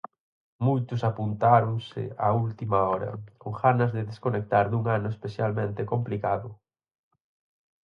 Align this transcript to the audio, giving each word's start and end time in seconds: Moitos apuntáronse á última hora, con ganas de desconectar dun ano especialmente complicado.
Moitos 0.67 1.01
apuntáronse 1.11 2.03
á 2.25 2.27
última 2.45 2.77
hora, 2.89 3.11
con 3.41 3.51
ganas 3.63 3.91
de 3.95 4.01
desconectar 4.09 4.65
dun 4.69 4.83
ano 4.97 5.07
especialmente 5.15 5.87
complicado. 5.93 6.49